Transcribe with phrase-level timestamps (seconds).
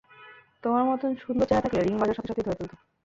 [0.63, 2.71] তোমার মতন সুন্দর চেহারা থাকলে, রিং বাজার সাথে সাথেই ধরে ফেলত।